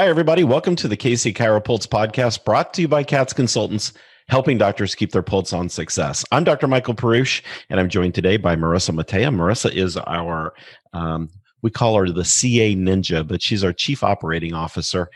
Hi, 0.00 0.08
everybody. 0.08 0.44
Welcome 0.44 0.76
to 0.76 0.88
the 0.88 0.96
KC 0.96 1.34
Chiropulse 1.34 1.86
podcast 1.86 2.42
brought 2.46 2.72
to 2.72 2.80
you 2.80 2.88
by 2.88 3.04
Katz 3.04 3.34
Consultants, 3.34 3.92
helping 4.30 4.56
doctors 4.56 4.94
keep 4.94 5.12
their 5.12 5.20
pulse 5.20 5.52
on 5.52 5.68
success. 5.68 6.24
I'm 6.32 6.42
Dr. 6.42 6.68
Michael 6.68 6.94
Perush, 6.94 7.42
and 7.68 7.78
I'm 7.78 7.90
joined 7.90 8.14
today 8.14 8.38
by 8.38 8.56
Marissa 8.56 8.94
Matea. 8.98 9.28
Marissa 9.28 9.70
is 9.70 9.98
our, 9.98 10.54
um, 10.94 11.28
we 11.60 11.70
call 11.70 11.98
her 11.98 12.08
the 12.08 12.24
CA 12.24 12.74
Ninja, 12.74 13.28
but 13.28 13.42
she's 13.42 13.62
our 13.62 13.74
Chief 13.74 14.02
Operating 14.02 14.54
Officer 14.54 15.10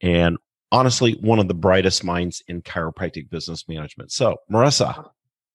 and 0.00 0.38
honestly, 0.72 1.18
one 1.20 1.38
of 1.38 1.46
the 1.46 1.52
brightest 1.52 2.02
minds 2.02 2.42
in 2.48 2.62
chiropractic 2.62 3.28
business 3.28 3.68
management. 3.68 4.10
So, 4.10 4.38
Marissa, 4.50 5.10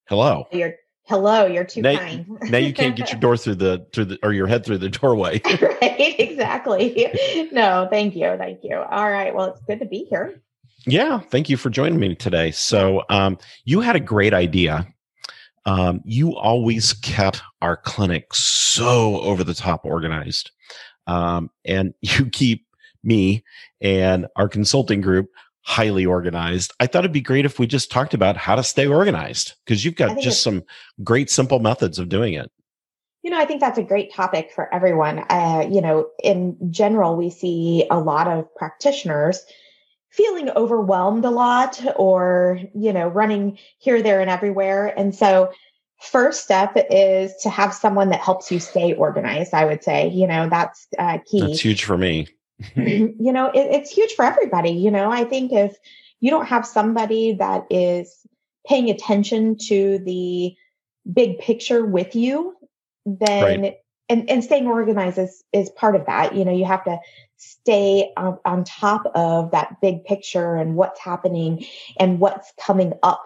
hello. 0.09 0.45
You're 0.51 0.75
Hello, 1.07 1.45
you're 1.45 1.63
too 1.63 1.83
now, 1.83 1.97
kind. 1.99 2.25
now 2.49 2.57
you 2.57 2.73
can't 2.73 2.95
get 2.95 3.11
your 3.11 3.19
door 3.19 3.37
through 3.37 3.55
the 3.55 3.85
through 3.93 4.05
the 4.05 4.19
or 4.23 4.33
your 4.33 4.47
head 4.47 4.65
through 4.65 4.79
the 4.79 4.89
doorway. 4.89 5.39
right, 5.61 6.15
exactly. 6.19 7.07
No, 7.51 7.87
thank 7.91 8.15
you, 8.15 8.35
thank 8.37 8.63
you. 8.63 8.75
All 8.75 9.11
right, 9.11 9.33
well, 9.33 9.45
it's 9.45 9.61
good 9.61 9.79
to 9.79 9.85
be 9.85 10.07
here. 10.09 10.41
Yeah, 10.87 11.19
thank 11.19 11.47
you 11.47 11.57
for 11.57 11.69
joining 11.69 11.99
me 11.99 12.15
today. 12.15 12.49
So, 12.51 13.03
um, 13.09 13.37
you 13.65 13.81
had 13.81 13.95
a 13.95 13.99
great 13.99 14.33
idea. 14.33 14.87
Um, 15.67 16.01
you 16.05 16.35
always 16.35 16.93
kept 16.93 17.41
our 17.61 17.77
clinic 17.77 18.33
so 18.33 19.19
over 19.21 19.43
the 19.43 19.53
top 19.53 19.85
organized, 19.85 20.49
um, 21.05 21.51
and 21.63 21.93
you 22.01 22.25
keep 22.31 22.65
me 23.03 23.43
and 23.79 24.25
our 24.35 24.49
consulting 24.49 25.01
group 25.01 25.29
highly 25.65 26.05
organized. 26.05 26.71
I 26.79 26.85
thought 26.85 26.99
it'd 26.99 27.11
be 27.11 27.21
great 27.21 27.43
if 27.43 27.57
we 27.57 27.65
just 27.65 27.91
talked 27.91 28.13
about 28.13 28.37
how 28.37 28.55
to 28.55 28.63
stay 28.63 28.85
organized 28.85 29.55
because 29.65 29.83
you've 29.83 29.95
got 29.95 30.19
just 30.19 30.43
some 30.43 30.63
great 31.03 31.27
simple 31.29 31.59
methods 31.59 31.97
of 31.97 32.07
doing 32.07 32.35
it. 32.35 32.51
You 33.23 33.31
know, 33.31 33.39
I 33.39 33.45
think 33.45 33.61
that's 33.61 33.79
a 33.79 33.83
great 33.83 34.13
topic 34.13 34.51
for 34.53 34.71
everyone. 34.71 35.25
Uh, 35.27 35.67
you 35.67 35.81
know, 35.81 36.07
in 36.23 36.55
general, 36.71 37.15
we 37.15 37.31
see 37.31 37.87
a 37.89 37.99
lot 37.99 38.27
of 38.27 38.53
practitioners 38.55 39.43
feeling 40.11 40.51
overwhelmed 40.51 41.25
a 41.25 41.31
lot 41.31 41.83
or, 41.95 42.59
you 42.75 42.93
know, 42.93 43.07
running 43.07 43.57
here, 43.79 44.03
there, 44.03 44.21
and 44.21 44.29
everywhere. 44.29 44.93
And 44.95 45.15
so, 45.15 45.51
first 45.99 46.43
step 46.43 46.73
is 46.91 47.33
to 47.41 47.49
have 47.49 47.73
someone 47.73 48.09
that 48.09 48.19
helps 48.19 48.51
you 48.51 48.59
stay 48.59 48.93
organized. 48.93 49.55
I 49.55 49.65
would 49.65 49.83
say, 49.83 50.09
you 50.09 50.27
know, 50.27 50.47
that's 50.47 50.87
uh, 50.99 51.17
key. 51.25 51.41
That's 51.41 51.59
huge 51.59 51.83
for 51.83 51.97
me. 51.97 52.27
you 52.75 53.15
know, 53.19 53.47
it, 53.47 53.67
it's 53.71 53.91
huge 53.91 54.13
for 54.13 54.25
everybody. 54.25 54.71
You 54.71 54.91
know, 54.91 55.11
I 55.11 55.23
think 55.23 55.51
if 55.51 55.75
you 56.19 56.31
don't 56.31 56.47
have 56.47 56.65
somebody 56.65 57.33
that 57.33 57.65
is 57.69 58.25
paying 58.67 58.89
attention 58.89 59.57
to 59.67 59.99
the 59.99 60.55
big 61.11 61.39
picture 61.39 61.85
with 61.85 62.15
you, 62.15 62.55
then 63.05 63.61
right. 63.61 63.75
and, 64.09 64.29
and 64.29 64.43
staying 64.43 64.67
organized 64.67 65.17
is, 65.17 65.43
is 65.53 65.69
part 65.69 65.95
of 65.95 66.05
that. 66.05 66.35
You 66.35 66.45
know, 66.45 66.55
you 66.55 66.65
have 66.65 66.83
to 66.85 66.97
stay 67.37 68.11
on, 68.17 68.39
on 68.45 68.63
top 68.63 69.05
of 69.13 69.51
that 69.51 69.81
big 69.81 70.05
picture 70.05 70.55
and 70.55 70.75
what's 70.75 70.99
happening 70.99 71.65
and 71.99 72.19
what's 72.19 72.51
coming 72.59 72.93
up 73.03 73.25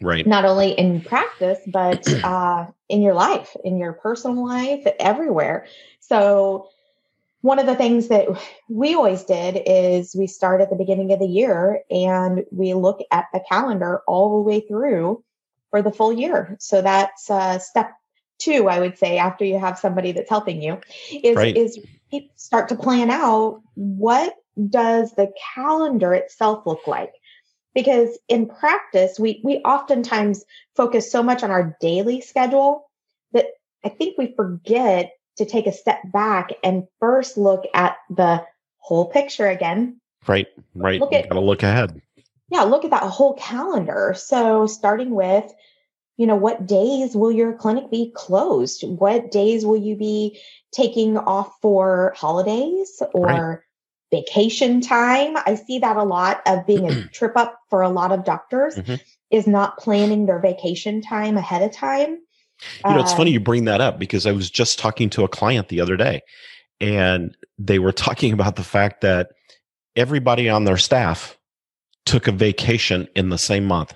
right 0.00 0.26
not 0.26 0.44
only 0.44 0.70
in 0.72 1.00
practice 1.00 1.58
but 1.66 2.06
uh, 2.24 2.66
in 2.88 3.02
your 3.02 3.14
life 3.14 3.56
in 3.64 3.78
your 3.78 3.94
personal 3.94 4.46
life 4.46 4.86
everywhere 5.00 5.66
so 6.00 6.68
one 7.46 7.60
of 7.60 7.66
the 7.66 7.76
things 7.76 8.08
that 8.08 8.26
we 8.68 8.96
always 8.96 9.22
did 9.22 9.62
is 9.66 10.16
we 10.16 10.26
start 10.26 10.60
at 10.60 10.68
the 10.68 10.74
beginning 10.74 11.12
of 11.12 11.20
the 11.20 11.28
year 11.28 11.82
and 11.88 12.44
we 12.50 12.74
look 12.74 12.98
at 13.12 13.26
the 13.32 13.40
calendar 13.48 14.00
all 14.08 14.36
the 14.36 14.42
way 14.42 14.60
through 14.60 15.22
for 15.70 15.80
the 15.80 15.92
full 15.92 16.12
year. 16.12 16.56
So 16.58 16.82
that's 16.82 17.30
uh, 17.30 17.60
step 17.60 17.92
two, 18.38 18.68
I 18.68 18.80
would 18.80 18.98
say, 18.98 19.18
after 19.18 19.44
you 19.44 19.60
have 19.60 19.78
somebody 19.78 20.10
that's 20.10 20.28
helping 20.28 20.60
you, 20.60 20.80
is 21.22 21.36
right. 21.36 21.56
is 21.56 21.78
start 22.34 22.68
to 22.70 22.74
plan 22.74 23.10
out 23.10 23.62
what 23.74 24.34
does 24.68 25.12
the 25.12 25.32
calendar 25.54 26.14
itself 26.14 26.66
look 26.66 26.88
like. 26.88 27.12
Because 27.76 28.18
in 28.28 28.48
practice, 28.48 29.20
we 29.20 29.40
we 29.44 29.58
oftentimes 29.58 30.44
focus 30.74 31.12
so 31.12 31.22
much 31.22 31.44
on 31.44 31.52
our 31.52 31.76
daily 31.80 32.22
schedule 32.22 32.90
that 33.32 33.46
I 33.84 33.90
think 33.90 34.18
we 34.18 34.34
forget 34.34 35.12
to 35.36 35.44
take 35.44 35.66
a 35.66 35.72
step 35.72 36.00
back 36.12 36.50
and 36.64 36.86
first 37.00 37.36
look 37.36 37.64
at 37.74 37.96
the 38.10 38.44
whole 38.78 39.06
picture 39.06 39.46
again. 39.46 40.00
Right, 40.26 40.46
right. 40.74 41.00
Look 41.00 41.12
at, 41.12 41.28
gotta 41.28 41.40
look 41.40 41.62
ahead. 41.62 42.00
Yeah, 42.50 42.62
look 42.62 42.84
at 42.84 42.90
that 42.90 43.02
whole 43.02 43.34
calendar. 43.34 44.14
So 44.16 44.66
starting 44.66 45.10
with, 45.10 45.52
you 46.16 46.26
know, 46.26 46.36
what 46.36 46.66
days 46.66 47.14
will 47.14 47.32
your 47.32 47.52
clinic 47.52 47.90
be 47.90 48.12
closed? 48.14 48.84
What 48.86 49.30
days 49.30 49.66
will 49.66 49.76
you 49.76 49.96
be 49.96 50.40
taking 50.72 51.18
off 51.18 51.52
for 51.60 52.14
holidays 52.16 53.02
or 53.12 53.26
right. 53.26 53.58
vacation 54.10 54.80
time? 54.80 55.36
I 55.36 55.56
see 55.56 55.80
that 55.80 55.96
a 55.96 56.04
lot 56.04 56.40
of 56.46 56.66
being 56.66 56.90
a 56.90 57.08
trip 57.12 57.36
up 57.36 57.60
for 57.68 57.82
a 57.82 57.90
lot 57.90 58.12
of 58.12 58.24
doctors 58.24 58.76
mm-hmm. 58.76 58.94
is 59.30 59.46
not 59.46 59.78
planning 59.78 60.26
their 60.26 60.38
vacation 60.38 61.02
time 61.02 61.36
ahead 61.36 61.62
of 61.62 61.72
time. 61.72 62.20
You 62.84 62.94
know, 62.94 63.00
it's 63.00 63.12
funny 63.12 63.30
um 63.30 63.34
you 63.34 63.40
bring 63.40 63.64
that 63.66 63.80
up 63.80 63.98
because 63.98 64.26
I 64.26 64.32
was 64.32 64.50
just 64.50 64.78
talking 64.78 65.10
to 65.10 65.24
a 65.24 65.28
client 65.28 65.68
the 65.68 65.80
other 65.80 65.96
day 65.96 66.22
and 66.80 67.36
they 67.58 67.78
were 67.78 67.92
talking 68.06 68.32
about 68.32 68.56
the 68.56 68.64
fact 68.64 69.00
that 69.02 69.28
everybody 69.94 70.48
on 70.48 70.64
their 70.64 70.76
staff 70.76 71.38
took 72.04 72.28
a 72.28 72.32
vacation 72.32 73.08
in 73.16 73.30
the 73.30 73.38
same 73.38 73.64
month. 73.64 73.94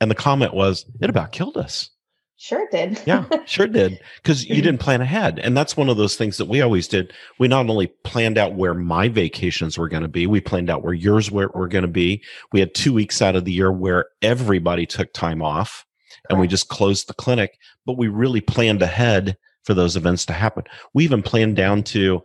And 0.00 0.10
the 0.10 0.16
comment 0.16 0.52
was, 0.52 0.84
it 1.00 1.08
about 1.08 1.32
killed 1.32 1.56
us. 1.56 1.90
Sure 2.36 2.66
did. 2.72 3.00
yeah, 3.06 3.24
sure 3.46 3.68
did. 3.68 4.00
Because 4.16 4.44
you 4.44 4.56
didn't 4.62 4.80
plan 4.80 5.00
ahead. 5.00 5.38
And 5.38 5.56
that's 5.56 5.76
one 5.76 5.88
of 5.88 5.96
those 5.96 6.16
things 6.16 6.38
that 6.38 6.48
we 6.48 6.60
always 6.60 6.88
did. 6.88 7.12
We 7.38 7.46
not 7.46 7.70
only 7.70 7.86
planned 8.02 8.36
out 8.36 8.54
where 8.54 8.74
my 8.74 9.08
vacations 9.08 9.78
were 9.78 9.88
going 9.88 10.02
to 10.02 10.08
be, 10.08 10.26
we 10.26 10.40
planned 10.40 10.68
out 10.68 10.82
where 10.82 10.92
yours 10.92 11.30
were, 11.30 11.52
were 11.54 11.68
going 11.68 11.82
to 11.82 11.88
be. 11.88 12.20
We 12.50 12.58
had 12.58 12.74
two 12.74 12.92
weeks 12.92 13.22
out 13.22 13.36
of 13.36 13.44
the 13.44 13.52
year 13.52 13.70
where 13.70 14.06
everybody 14.22 14.86
took 14.86 15.12
time 15.12 15.40
off 15.40 15.86
and 16.28 16.38
we 16.38 16.46
just 16.46 16.68
closed 16.68 17.08
the 17.08 17.14
clinic, 17.14 17.58
but 17.86 17.98
we 17.98 18.08
really 18.08 18.40
planned 18.40 18.82
ahead 18.82 19.36
for 19.64 19.74
those 19.74 19.96
events 19.96 20.26
to 20.26 20.32
happen. 20.32 20.64
We 20.94 21.04
even 21.04 21.22
planned 21.22 21.56
down 21.56 21.82
to 21.84 22.22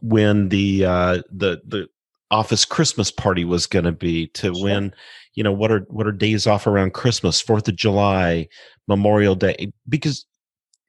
when 0.00 0.48
the 0.48 0.84
uh, 0.84 1.22
the 1.30 1.62
the 1.66 1.88
office 2.30 2.64
Christmas 2.64 3.10
party 3.10 3.44
was 3.44 3.66
going 3.66 3.84
to 3.84 3.92
be, 3.92 4.28
to 4.28 4.54
sure. 4.54 4.64
when 4.64 4.94
you 5.34 5.44
know 5.44 5.52
what 5.52 5.70
are 5.70 5.86
what 5.88 6.06
are 6.06 6.12
days 6.12 6.46
off 6.46 6.66
around 6.66 6.94
Christmas, 6.94 7.40
Fourth 7.40 7.68
of 7.68 7.76
July, 7.76 8.48
Memorial 8.88 9.34
Day, 9.34 9.72
because 9.88 10.26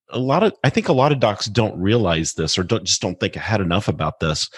a 0.09 0.19
lot 0.19 0.43
of 0.43 0.53
I 0.63 0.69
think 0.69 0.89
a 0.89 0.93
lot 0.93 1.11
of 1.11 1.19
docs 1.19 1.47
don't 1.47 1.79
realize 1.79 2.33
this 2.33 2.57
or 2.57 2.63
don't 2.63 2.85
just 2.85 3.01
don't 3.01 3.19
think 3.19 3.35
ahead 3.35 3.61
enough 3.61 3.87
about 3.87 4.19
this 4.19 4.49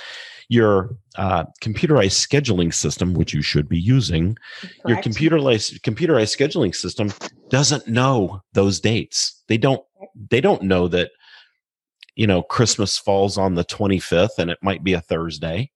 your 0.49 0.95
uh, 1.17 1.45
computerized 1.61 2.25
scheduling 2.27 2.73
system, 2.73 3.13
which 3.13 3.33
you 3.33 3.41
should 3.41 3.67
be 3.67 3.79
using, 3.79 4.37
Correct. 4.61 4.87
your 4.87 4.97
computerized 4.97 5.79
computerized 5.81 6.35
scheduling 6.35 6.75
system 6.75 7.11
doesn't 7.49 7.87
know 7.87 8.41
those 8.53 8.79
dates. 8.79 9.41
They 9.47 9.57
don't. 9.57 9.83
They 10.29 10.41
don't 10.41 10.63
know 10.63 10.87
that 10.89 11.11
you 12.15 12.27
know 12.27 12.43
Christmas 12.43 12.97
falls 12.97 13.37
on 13.37 13.55
the 13.55 13.65
25th 13.65 14.37
and 14.37 14.49
it 14.49 14.59
might 14.61 14.83
be 14.83 14.93
a 14.93 15.01
Thursday. 15.01 15.71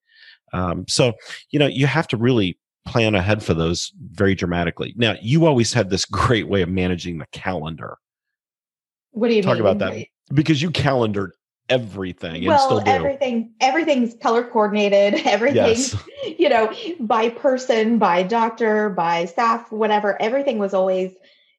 Um, 0.53 0.85
so 0.87 1.13
you 1.51 1.59
know 1.59 1.67
you 1.67 1.87
have 1.87 2.07
to 2.09 2.17
really 2.17 2.57
plan 2.85 3.13
ahead 3.13 3.43
for 3.43 3.53
those 3.53 3.91
very 4.11 4.35
dramatically. 4.35 4.93
Now 4.97 5.15
you 5.21 5.45
always 5.45 5.73
had 5.73 5.89
this 5.89 6.05
great 6.11 6.47
way 6.47 6.61
of 6.61 6.69
managing 6.69 7.17
the 7.17 7.27
calendar. 7.31 7.97
What 9.11 9.29
do 9.29 9.35
you 9.35 9.41
talk 9.41 9.53
mean? 9.53 9.61
about 9.61 9.79
that? 9.79 10.05
Because 10.33 10.61
you 10.61 10.69
calendared 10.69 11.31
everything 11.69 12.45
well, 12.45 12.65
still 12.65 12.79
do. 12.79 12.89
everything 12.89 13.51
everything's 13.61 14.15
color 14.15 14.43
coordinated 14.43 15.21
everything's 15.25 15.93
yes. 15.93 16.39
you 16.39 16.49
know 16.49 16.73
by 16.99 17.29
person 17.29 17.97
by 17.97 18.23
doctor 18.23 18.89
by 18.89 19.25
staff 19.25 19.71
whatever 19.71 20.19
everything 20.21 20.57
was 20.57 20.73
always 20.73 21.13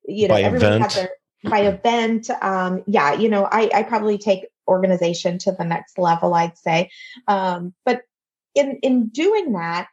you 0.07 0.29
know 0.29 0.35
by 0.35 0.43
everybody 0.43 0.77
event. 0.77 0.93
had 0.93 1.03
their 1.03 1.51
by 1.51 1.61
event 1.61 2.29
um 2.43 2.83
yeah 2.87 3.13
you 3.13 3.29
know 3.29 3.49
i 3.51 3.71
i 3.73 3.83
probably 3.83 4.19
take 4.19 4.47
organization 4.69 5.39
to 5.39 5.53
the 5.53 5.65
next 5.65 5.99
level 5.99 6.35
i'd 6.35 6.59
say 6.59 6.91
um 7.29 7.73
but 7.85 8.03
in 8.55 8.79
in 8.83 9.09
doing 9.09 9.53
that 9.53 9.89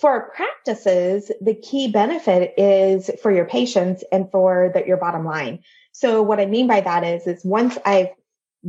for 0.00 0.10
our 0.10 0.30
practices 0.30 1.30
the 1.40 1.54
key 1.54 1.88
benefit 1.88 2.52
is 2.56 3.10
for 3.22 3.30
your 3.30 3.44
patients 3.44 4.02
and 4.12 4.30
for 4.30 4.70
the, 4.74 4.84
your 4.86 4.96
bottom 4.96 5.24
line 5.24 5.60
so 5.92 6.22
what 6.22 6.40
i 6.40 6.46
mean 6.46 6.66
by 6.66 6.80
that 6.80 7.04
is 7.04 7.26
is 7.26 7.44
once 7.44 7.78
i've 7.84 8.08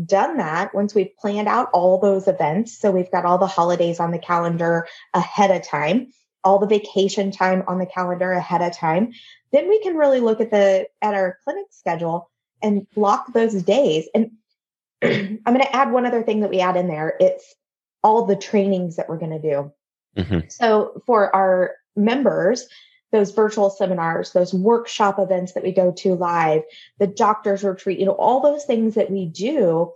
done 0.06 0.38
that, 0.38 0.74
once 0.74 0.96
we've 0.96 1.16
planned 1.18 1.48
out 1.48 1.70
all 1.74 2.00
those 2.00 2.28
events, 2.28 2.78
so 2.78 2.92
we've 2.92 3.12
got 3.12 3.26
all 3.26 3.38
the 3.38 3.48
holidays 3.48 4.00
on 4.00 4.12
the 4.12 4.20
calendar 4.20 4.88
ahead 5.14 5.52
of 5.52 5.68
time, 5.68 6.12
all 6.44 6.60
the 6.60 6.68
vacation 6.68 7.32
time 7.32 7.64
on 7.68 7.78
the 7.78 7.86
calendar 7.86 8.32
ahead 8.32 8.62
of 8.62 8.76
time, 8.76 9.12
then 9.52 9.68
we 9.70 9.82
can 9.82 9.96
really 9.96 10.20
look 10.20 10.42
at 10.42 10.52
the 10.52 10.88
at 11.02 11.14
our 11.14 11.38
clinic 11.44 11.66
schedule 11.72 12.30
and 12.62 12.88
block 12.92 13.32
those 13.34 13.62
days. 13.64 14.08
And 14.16 14.32
I'm 15.04 15.40
going 15.44 15.60
to 15.60 15.76
add 15.76 15.92
one 15.92 16.06
other 16.06 16.24
thing 16.24 16.42
that 16.42 16.50
we 16.50 16.60
add 16.60 16.78
in 16.78 16.88
there. 16.88 17.16
It's 17.20 17.56
all 18.04 18.26
the 18.26 18.36
trainings 18.36 18.96
that 18.96 19.10
we're 19.10 19.18
going 19.18 19.42
to 19.42 19.42
do. 19.42 19.72
Mm-hmm. 20.18 20.48
So 20.50 21.02
for 21.06 21.36
our 21.36 21.76
members, 21.96 22.68
those 23.12 23.32
virtual 23.32 23.70
seminars, 23.70 24.32
those 24.32 24.54
workshop 24.54 25.20
events 25.20 25.54
that 25.54 25.64
we 25.64 25.72
go 25.72 25.92
to 25.92 26.16
live, 26.16 26.64
the 26.98 27.08
doctor's 27.08 27.64
retreat, 27.64 28.00
you 28.00 28.06
know, 28.06 28.12
all 28.14 28.42
those 28.42 28.64
things 28.66 28.96
that 28.96 29.12
we 29.12 29.26
do 29.26 29.92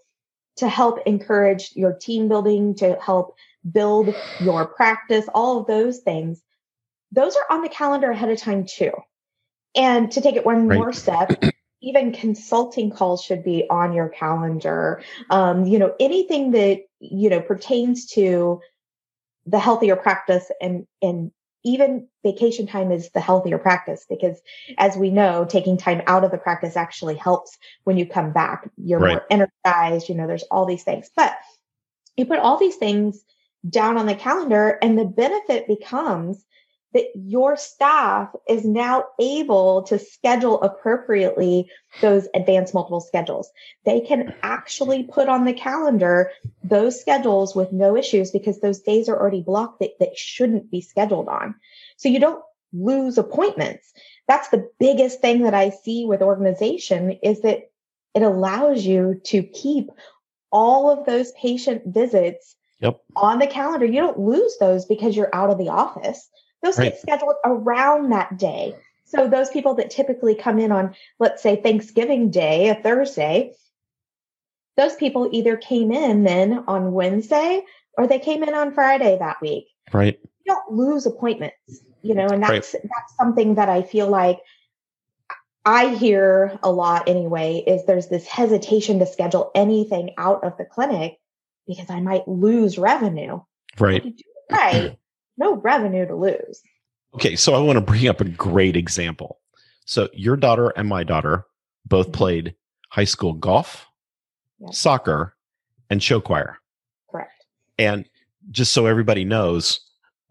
to 0.58 0.70
help 0.70 1.00
encourage 1.06 1.72
your 1.76 1.94
team 1.94 2.28
building, 2.28 2.76
to 2.76 2.98
help 3.02 3.36
build 3.72 4.14
your 4.40 4.66
practice, 4.66 5.26
all 5.34 5.60
of 5.60 5.68
those 5.68 6.00
things, 6.00 6.42
those 7.12 7.36
are 7.36 7.46
on 7.50 7.62
the 7.62 7.70
calendar 7.70 8.12
ahead 8.12 8.30
of 8.30 8.38
time 8.40 8.66
too. 8.66 8.92
And 9.76 10.12
to 10.12 10.22
take 10.22 10.36
it 10.36 10.46
one 10.46 10.68
right. 10.68 10.78
more 10.78 10.94
step, 10.94 11.32
even 11.82 12.12
consulting 12.12 12.90
calls 12.90 13.24
should 13.24 13.44
be 13.44 13.66
on 13.70 13.94
your 13.94 14.10
calendar. 14.10 15.02
Um, 15.30 15.66
you 15.66 15.80
know, 15.80 15.94
anything 16.00 16.52
that, 16.52 16.84
you 17.00 17.30
know, 17.30 17.42
pertains 17.42 18.06
to 18.14 18.62
the 19.46 19.60
healthier 19.60 19.96
practice 19.96 20.50
and, 20.62 20.88
and 21.02 21.32
even 21.66 22.08
vacation 22.24 22.68
time 22.68 22.92
is 22.92 23.10
the 23.10 23.20
healthier 23.20 23.58
practice 23.58 24.06
because 24.08 24.40
as 24.78 24.96
we 24.96 25.10
know, 25.10 25.46
taking 25.46 25.78
time 25.78 26.02
out 26.06 26.24
of 26.24 26.32
the 26.32 26.38
practice 26.38 26.78
actually 26.78 27.16
helps 27.16 27.58
when 27.84 27.98
you 27.98 28.06
come 28.06 28.32
back. 28.32 28.70
You're 28.78 29.00
right. 29.00 29.22
more 29.30 29.50
energized, 29.66 30.08
you 30.08 30.16
know, 30.16 30.28
there's 30.28 30.44
all 30.44 30.66
these 30.66 30.84
things, 30.84 31.10
but 31.16 31.36
you 32.16 32.26
put 32.26 32.40
all 32.40 32.58
these 32.58 32.76
things 32.76 33.26
down 33.68 33.98
on 33.98 34.06
the 34.06 34.16
calendar 34.16 34.78
and 34.82 34.98
the 34.98 35.06
benefit 35.06 35.68
becomes 35.68 36.46
that 36.96 37.08
your 37.14 37.58
staff 37.58 38.30
is 38.48 38.64
now 38.64 39.04
able 39.20 39.84
to 39.84 40.00
schedule 40.00 40.62
appropriately 40.62 41.70
those 42.00 42.26
advanced 42.34 42.74
multiple 42.74 43.02
schedules. 43.02 43.52
They 43.84 44.00
can 44.00 44.34
actually 44.42 45.04
put 45.04 45.28
on 45.28 45.44
the 45.44 45.52
calendar 45.52 46.32
those 46.64 47.00
schedules 47.00 47.54
with 47.54 47.74
no 47.74 47.98
issues 47.98 48.32
because 48.32 48.62
those 48.62 48.80
days 48.80 49.10
are 49.10 49.20
already 49.20 49.42
blocked 49.42 49.82
that, 49.82 50.00
that 50.00 50.18
shouldn't 50.18 50.72
be 50.72 50.80
scheduled 50.80 51.28
on. 51.28 51.56
So 51.98 52.08
you 52.08 52.18
don't 52.18 52.42
lose 52.72 53.18
appointments. 53.18 53.92
That's 54.30 54.48
the 54.48 54.70
biggest 54.80 55.20
thing 55.20 55.44
that 55.44 55.54
I 55.54 55.72
see 55.72 56.06
with 56.06 56.22
organization 56.22 57.20
is 57.22 57.42
that 57.42 57.72
it 58.14 58.22
allows 58.22 58.86
you 58.86 59.20
to 59.26 59.44
keep 59.44 59.90
all 60.50 60.90
of 60.90 61.06
those 61.06 61.34
patient 61.34 61.82
visits 61.88 62.56
yep. 62.80 63.02
on 63.18 63.40
the 63.40 63.48
calendar. 63.48 63.86
You 63.86 64.00
don't 64.00 64.20
lose 64.20 64.56
those 64.62 64.86
because 64.86 65.18
you're 65.18 65.36
out 65.36 65.50
of 65.50 65.58
the 65.58 65.68
office. 65.68 66.30
Those 66.66 66.80
right. 66.80 66.94
get 66.94 67.00
scheduled 67.00 67.36
around 67.46 68.10
that 68.12 68.40
day. 68.40 68.74
So 69.04 69.28
those 69.28 69.52
people 69.52 69.76
that 69.76 69.92
typically 69.92 70.34
come 70.34 70.58
in 70.58 70.72
on, 70.72 70.96
let's 71.20 71.44
say 71.44 71.62
Thanksgiving 71.62 72.32
Day, 72.32 72.70
a 72.70 72.76
Thursday, 72.76 73.54
those 74.76 74.96
people 74.96 75.30
either 75.32 75.58
came 75.58 75.92
in 75.92 76.24
then 76.24 76.64
on 76.68 76.92
Wednesday 76.92 77.64
or 78.00 78.08
they 78.08 78.18
came 78.18 78.42
in 78.42 78.56
on 78.56 78.74
Friday 78.74 79.16
that 79.20 79.40
week. 79.44 79.68
Right. 79.94 80.20
You 80.44 80.56
don't 80.56 80.72
lose 80.72 81.06
appointments, 81.06 81.84
you 82.02 82.16
know, 82.16 82.26
and 82.26 82.42
that's 82.42 82.74
right. 82.74 82.82
that's 82.82 83.16
something 83.16 83.56
that 83.56 83.70
I 83.70 83.84
feel 83.84 84.08
like 84.08 84.40
I 85.66 85.94
hear 85.94 86.58
a 86.64 86.72
lot 86.72 87.08
anyway 87.08 87.64
is 87.66 87.86
there's 87.86 88.08
this 88.08 88.26
hesitation 88.26 88.98
to 89.00 89.06
schedule 89.06 89.52
anything 89.54 90.16
out 90.18 90.44
of 90.44 90.58
the 90.58 90.66
clinic 90.66 91.20
because 91.68 91.92
I 91.92 92.00
might 92.00 92.28
lose 92.28 92.80
revenue. 92.80 93.42
Right. 93.80 94.16
Right 94.50 94.98
no 95.38 95.56
revenue 95.58 96.08
to 96.08 96.16
lose. 96.16 96.62
Okay, 97.14 97.36
so 97.36 97.54
I 97.54 97.60
want 97.60 97.78
to 97.78 97.82
bring 97.82 98.08
up 98.08 98.22
a 98.22 98.26
great 98.26 98.76
example. 98.76 99.40
So 99.86 100.10
your 100.14 100.36
daughter 100.36 100.70
and 100.70 100.88
my 100.88 101.04
daughter 101.04 101.46
both 101.86 102.08
mm-hmm. 102.08 102.18
played 102.18 102.56
high 102.90 103.06
school 103.06 103.34
golf, 103.34 103.86
yep. 104.60 104.74
soccer, 104.74 105.36
and 105.90 106.02
show 106.02 106.20
choir. 106.20 106.58
Correct. 107.10 107.46
And 107.78 108.06
just 108.52 108.74
so 108.74 108.86
everybody 108.86 109.24
knows, 109.24 109.80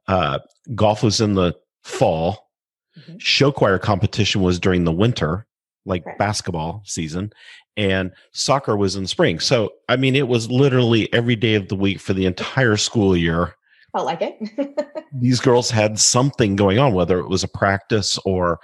uh, 0.08 0.40
golf 0.74 1.02
was 1.02 1.20
in 1.20 1.34
the 1.34 1.54
fall. 1.82 2.50
Mm-hmm. 2.98 3.18
Show 3.18 3.50
choir 3.52 3.78
competition 3.78 4.42
was 4.42 4.60
during 4.60 4.84
the 4.84 4.92
winter, 4.92 5.46
like 5.84 6.04
Correct. 6.04 6.18
basketball 6.18 6.82
season, 6.84 7.32
and 7.76 8.12
soccer 8.32 8.76
was 8.76 8.94
in 8.94 9.06
spring. 9.06 9.40
So, 9.40 9.72
I 9.88 9.96
mean, 9.96 10.14
it 10.14 10.28
was 10.28 10.50
literally 10.50 11.12
every 11.12 11.36
day 11.36 11.54
of 11.54 11.68
the 11.68 11.76
week 11.76 12.00
for 12.00 12.12
the 12.12 12.26
entire 12.26 12.76
school 12.76 13.16
year 13.16 13.56
felt 13.94 14.06
like 14.06 14.20
it. 14.20 14.96
these 15.12 15.40
girls 15.40 15.70
had 15.70 15.98
something 15.98 16.56
going 16.56 16.78
on, 16.78 16.92
whether 16.92 17.18
it 17.18 17.28
was 17.28 17.44
a 17.44 17.48
practice 17.48 18.18
or 18.24 18.58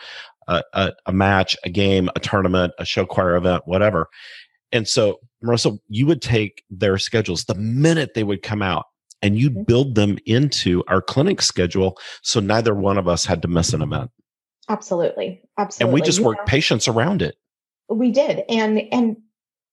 a, 0.49 0.62
a, 0.75 0.93
a, 1.06 1.12
match, 1.12 1.56
a 1.65 1.71
game, 1.71 2.11
a 2.17 2.21
tournament, 2.21 2.73
a 2.79 2.85
show 2.85 3.06
choir 3.06 3.37
event, 3.37 3.62
whatever. 3.67 4.09
And 4.73 4.87
so, 4.87 5.21
Marissa, 5.43 5.79
you 5.88 6.06
would 6.06 6.21
take 6.21 6.65
their 6.69 6.99
schedules 6.99 7.44
the 7.44 7.55
minute 7.55 8.15
they 8.15 8.25
would 8.25 8.43
come 8.43 8.61
out 8.61 8.87
and 9.23 9.38
you'd 9.38 9.55
mm-hmm. 9.55 9.62
build 9.62 9.94
them 9.94 10.19
into 10.27 10.82
our 10.88 11.00
clinic 11.00 11.43
schedule 11.43 11.97
so 12.23 12.41
neither 12.41 12.75
one 12.75 12.99
of 12.99 13.09
us 13.09 13.25
had 13.25 13.43
to 13.43 13.49
miss 13.49 13.73
an 13.73 13.83
event. 13.83 14.11
Absolutely. 14.69 15.43
Absolutely. 15.59 15.85
And 15.91 15.94
we 15.94 16.05
just 16.05 16.21
worked 16.21 16.47
patience 16.47 16.88
around 16.88 17.23
it. 17.23 17.37
We 17.88 18.11
did. 18.12 18.43
And 18.49 18.83
and 18.93 19.17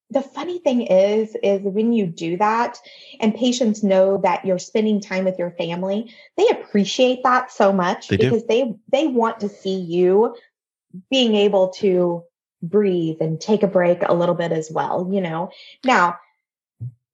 the 0.10 0.22
funny 0.22 0.60
thing 0.60 0.82
is 0.82 1.36
is 1.44 1.62
when 1.62 1.92
you 1.94 2.06
do 2.08 2.38
that 2.38 2.80
and 3.20 3.36
patients 3.36 3.84
know 3.84 4.18
that 4.18 4.46
you're 4.46 4.60
spending 4.60 5.02
time 5.02 5.26
with 5.26 5.38
your 5.38 5.52
family 5.52 6.14
they 6.38 6.48
appreciate 6.48 7.24
that 7.24 7.52
so 7.52 7.74
much 7.74 8.08
they 8.08 8.18
because 8.18 8.42
do. 8.44 8.48
they 8.48 8.76
they 8.92 9.08
want 9.08 9.42
to 9.42 9.50
see 9.50 9.80
you 9.80 10.36
being 11.10 11.36
able 11.36 11.70
to 11.70 12.24
breathe 12.62 13.18
and 13.22 13.40
take 13.40 13.64
a 13.64 13.68
break 13.68 14.02
a 14.04 14.14
little 14.14 14.36
bit 14.36 14.52
as 14.52 14.72
well 14.72 15.10
you 15.12 15.22
know 15.22 15.52
now 15.86 16.18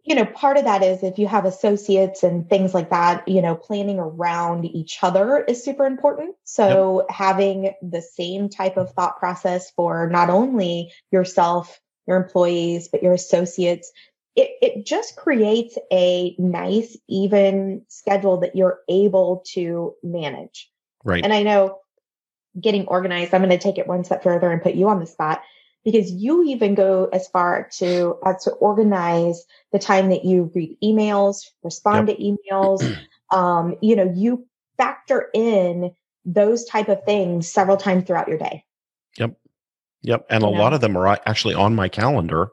you 0.04 0.16
know 0.16 0.25
part 0.25 0.57
of 0.57 0.66
that 0.66 0.84
is 0.84 1.01
if 1.04 1.18
you 1.18 1.28
have 1.28 1.46
associates 1.46 2.24
and 2.24 2.50
things 2.50 2.74
like 2.74 2.92
that 2.92 3.28
you 3.28 3.42
know 3.42 3.56
planning 3.56 4.00
around 4.00 4.66
each 4.66 5.00
other 5.01 5.44
is 5.44 5.63
super 5.63 5.86
important 5.86 6.36
so 6.44 7.01
yep. 7.01 7.10
having 7.10 7.74
the 7.81 8.01
same 8.01 8.50
type 8.50 8.78
of 8.78 8.92
thought 8.92 9.18
process 9.18 9.72
for 9.72 10.07
not 10.10 10.30
only 10.30 10.92
yourself 11.12 11.80
your 12.08 12.18
employees, 12.18 12.88
but 12.88 13.04
your 13.04 13.14
associates. 13.14 13.92
It, 14.36 14.52
it 14.62 14.86
just 14.86 15.16
creates 15.16 15.78
a 15.92 16.36
nice, 16.40 16.98
even 17.08 17.84
schedule 17.88 18.40
that 18.40 18.56
you're 18.56 18.80
able 18.90 19.44
to 19.54 19.94
manage. 20.02 20.72
Right. 21.04 21.24
And 21.24 21.32
I 21.34 21.44
know 21.44 21.80
getting 22.60 22.88
organized, 22.88 23.34
I'm 23.34 23.42
going 23.42 23.52
to 23.52 23.58
take 23.58 23.78
it 23.78 23.88
one 23.88 24.04
step 24.04 24.24
further 24.24 24.52
and 24.52 24.62
put 24.62 24.74
you 24.74 24.90
on 24.90 25.00
the 25.00 25.06
spot 25.06 25.44
because 25.84 26.10
you 26.12 26.46
even 26.46 26.76
go 26.76 27.10
as 27.12 27.28
far 27.28 27.70
to 27.78 28.18
as 28.26 28.46
to 28.46 28.52
organize 28.52 29.46
the 29.72 29.80
time 29.80 30.10
that 30.10 30.24
you 30.24 30.52
read 30.56 30.78
emails, 30.84 31.50
respond 31.62 32.08
yep. 32.08 32.18
to 32.18 32.24
emails. 32.24 32.98
Um, 33.32 33.78
you 33.82 33.96
know, 33.96 34.14
you 34.16 34.46
factor 34.78 35.28
in 35.34 35.96
those 36.24 36.66
type 36.66 36.88
of 36.88 37.04
things 37.04 37.52
several 37.52 37.78
times 37.78 38.04
throughout 38.06 38.28
your 38.28 38.38
day. 38.38 38.64
Yep. 40.03 40.25
And 40.29 40.43
a 40.43 40.48
know? 40.48 40.51
lot 40.51 40.74
of 40.74 40.81
them 40.81 40.98
are 40.98 41.07
actually 41.07 41.55
on 41.55 41.75
my 41.75 41.89
calendar. 41.89 42.50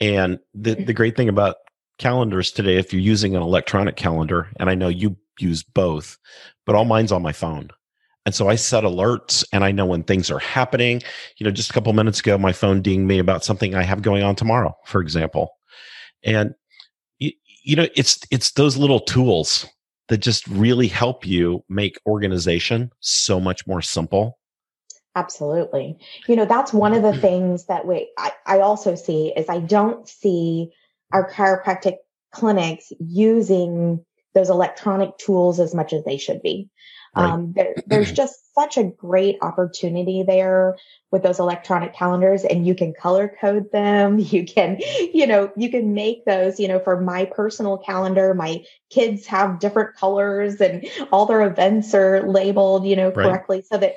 And 0.00 0.38
the, 0.54 0.74
mm. 0.74 0.86
the 0.86 0.92
great 0.92 1.16
thing 1.16 1.28
about 1.28 1.56
calendars 1.98 2.50
today, 2.50 2.76
if 2.76 2.92
you're 2.92 3.02
using 3.02 3.36
an 3.36 3.42
electronic 3.42 3.96
calendar, 3.96 4.48
and 4.58 4.68
I 4.68 4.74
know 4.74 4.88
you 4.88 5.16
use 5.38 5.62
both, 5.62 6.18
but 6.66 6.74
all 6.74 6.84
mine's 6.84 7.12
on 7.12 7.22
my 7.22 7.32
phone. 7.32 7.70
And 8.24 8.34
so 8.34 8.48
I 8.48 8.54
set 8.54 8.84
alerts 8.84 9.44
and 9.52 9.64
I 9.64 9.72
know 9.72 9.86
when 9.86 10.04
things 10.04 10.30
are 10.30 10.38
happening. 10.38 11.02
You 11.38 11.44
know, 11.44 11.50
just 11.50 11.70
a 11.70 11.72
couple 11.72 11.92
minutes 11.92 12.20
ago, 12.20 12.38
my 12.38 12.52
phone 12.52 12.80
dinged 12.80 13.06
me 13.06 13.18
about 13.18 13.44
something 13.44 13.74
I 13.74 13.82
have 13.82 14.02
going 14.02 14.22
on 14.22 14.36
tomorrow, 14.36 14.76
for 14.86 15.00
example. 15.00 15.50
And, 16.22 16.54
you, 17.18 17.32
you 17.64 17.74
know, 17.74 17.88
it's, 17.96 18.20
it's 18.30 18.52
those 18.52 18.76
little 18.76 19.00
tools 19.00 19.66
that 20.08 20.18
just 20.18 20.46
really 20.46 20.86
help 20.86 21.26
you 21.26 21.64
make 21.68 21.98
organization 22.06 22.90
so 23.00 23.40
much 23.40 23.66
more 23.66 23.82
simple 23.82 24.38
Absolutely. 25.14 25.98
You 26.26 26.36
know, 26.36 26.46
that's 26.46 26.72
one 26.72 26.94
of 26.94 27.02
the 27.02 27.16
things 27.16 27.66
that 27.66 27.86
we 27.86 28.10
I, 28.16 28.32
I 28.46 28.60
also 28.60 28.94
see 28.94 29.32
is 29.36 29.48
I 29.48 29.58
don't 29.58 30.08
see 30.08 30.72
our 31.12 31.30
chiropractic 31.30 31.96
clinics 32.32 32.92
using 32.98 34.04
those 34.34 34.48
electronic 34.48 35.18
tools 35.18 35.60
as 35.60 35.74
much 35.74 35.92
as 35.92 36.04
they 36.04 36.16
should 36.16 36.40
be. 36.40 36.70
Right. 37.14 37.30
Um, 37.30 37.52
there, 37.54 37.74
there's 37.86 38.12
just 38.22 38.54
such 38.54 38.78
a 38.78 38.84
great 38.84 39.36
opportunity 39.42 40.22
there 40.22 40.78
with 41.10 41.22
those 41.22 41.38
electronic 41.38 41.94
calendars 41.94 42.44
and 42.44 42.66
you 42.66 42.74
can 42.74 42.94
color 42.94 43.34
code 43.40 43.70
them. 43.70 44.18
You 44.32 44.46
can, 44.46 44.78
you 45.12 45.26
know, 45.26 45.52
you 45.56 45.70
can 45.70 45.92
make 45.92 46.24
those, 46.24 46.58
you 46.58 46.68
know, 46.68 46.78
for 46.78 46.98
my 46.98 47.26
personal 47.26 47.76
calendar, 47.76 48.32
my 48.32 48.64
kids 48.88 49.26
have 49.26 49.58
different 49.58 49.94
colors 49.94 50.58
and 50.60 50.86
all 51.12 51.26
their 51.26 51.42
events 51.42 51.94
are 51.94 52.26
labeled, 52.26 52.86
you 52.86 52.96
know, 52.96 53.10
correctly 53.10 53.58
right. 53.58 53.66
so 53.66 53.76
that 53.76 53.96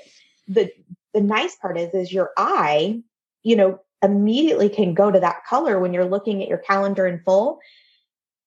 the 0.49 0.71
the 1.15 1.21
nice 1.21 1.55
part 1.55 1.77
is 1.77 1.93
is 1.93 2.13
your 2.13 2.29
eye 2.37 3.01
you 3.41 3.55
know 3.55 3.79
immediately 4.03 4.69
can 4.69 4.93
go 4.93 5.09
to 5.09 5.21
that 5.21 5.45
color 5.49 5.79
when 5.79 5.93
you're 5.93 6.05
looking 6.05 6.43
at 6.43 6.49
your 6.49 6.59
calendar 6.59 7.07
in 7.07 7.19
full 7.19 7.59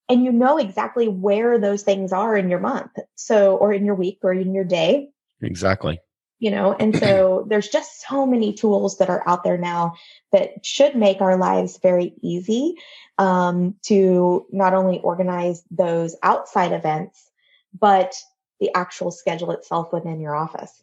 and 0.09 0.25
you 0.25 0.31
know 0.31 0.59
exactly 0.59 1.09
where 1.09 1.59
those 1.59 1.83
things 1.83 2.13
are 2.13 2.37
in 2.37 2.49
your 2.49 2.61
month 2.61 2.93
so 3.17 3.57
or 3.57 3.73
in 3.73 3.85
your 3.85 3.95
week 3.95 4.19
or 4.23 4.33
in 4.33 4.55
your 4.55 4.65
day. 4.65 5.09
Exactly. 5.43 5.99
You 6.39 6.51
know 6.53 6.75
and 6.75 6.97
so 6.97 7.45
there's 7.49 7.69
just 7.69 8.07
so 8.07 8.27
many 8.27 8.53
tools 8.53 8.99
that 8.99 9.11
are 9.11 9.27
out 9.27 9.43
there 9.43 9.59
now 9.59 9.95
that 10.31 10.65
should 10.65 10.95
make 10.95 11.21
our 11.21 11.39
lives 11.39 11.79
very 11.83 12.15
easy 12.23 12.75
um, 13.17 13.75
to 13.87 14.47
not 14.53 14.75
only 14.75 15.01
organize 15.01 15.65
those 15.71 16.15
outside 16.23 16.73
events 16.73 17.31
but 17.79 18.15
the 18.61 18.71
actual 18.75 19.11
schedule 19.11 19.53
itself 19.53 19.93
within 19.93 20.21
your 20.21 20.37
office 20.37 20.83